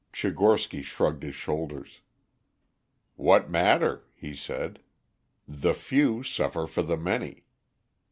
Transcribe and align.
Tchigorsky 0.11 0.81
shrugged 0.81 1.21
his 1.21 1.35
shoulders. 1.35 2.01
"What 3.17 3.51
matter?" 3.51 4.07
he 4.15 4.33
said. 4.33 4.79
"The 5.47 5.75
few 5.75 6.23
suffer 6.23 6.65
for 6.65 6.81
the 6.81 6.97
many. 6.97 7.45